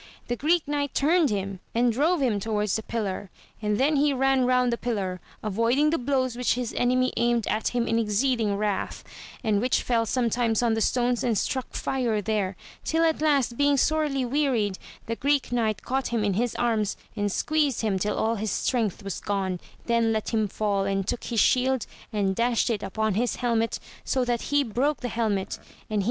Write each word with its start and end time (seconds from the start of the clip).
The 0.29 0.35
Greek 0.35 0.67
Knight 0.67 0.95
turned 0.95 1.29
him, 1.29 1.59
and 1.75 1.93
drove 1.93 2.23
him 2.23 2.39
towards 2.39 2.75
the 2.75 2.81
pillar, 2.81 3.29
and 3.61 3.77
then 3.79 3.97
he 3.97 4.13
ran 4.13 4.45
round 4.45 4.73
the 4.73 4.77
pillar, 4.79 5.21
avoiding 5.43 5.91
the 5.91 5.99
blows 5.99 6.35
which 6.35 6.55
his 6.55 6.73
enemy 6.73 7.13
aimed 7.17 7.45
at 7.45 7.67
him 7.67 7.87
in 7.87 7.99
exceeding 7.99 8.57
wrath, 8.57 9.03
and 9.43 9.61
which 9.61 9.83
fell 9.83 10.07
sometimes 10.07 10.63
on 10.63 10.73
the 10.73 10.81
stones 10.81 11.23
and 11.23 11.37
struck 11.37 11.75
fire 11.75 12.19
there, 12.19 12.55
till 12.83 13.03
at 13.03 13.21
last 13.21 13.57
being 13.57 13.77
sorely 13.77 14.25
wearied, 14.25 14.79
the 15.05 15.15
Greek 15.15 15.51
Knight 15.51 15.83
caught 15.83 16.07
him 16.07 16.23
in 16.23 16.33
his 16.33 16.55
arms, 16.55 16.97
and 17.15 17.31
squeezed 17.31 17.81
him 17.81 17.99
till 17.99 18.17
all 18.17 18.37
his 18.37 18.49
strength 18.49 19.03
was 19.03 19.19
gone, 19.19 19.59
then 19.85 20.11
let 20.11 20.29
him 20.29 20.47
fall, 20.47 20.83
and 20.85 21.07
took 21.07 21.25
his 21.25 21.39
shield 21.39 21.85
and 22.11 22.35
dashed 22.35 22.71
it 22.71 22.81
upon 22.81 23.13
his 23.13 23.35
helmet 23.35 23.77
so 24.03 24.25
that 24.25 24.41
he 24.49 24.63
broke 24.63 25.01
the 25.01 25.09
helmet, 25.09 25.57
and 25.57 25.59
he 25.59 25.65
AMADI8 25.67 25.93
OF 25.93 25.99
GAUL. 25.99 25.99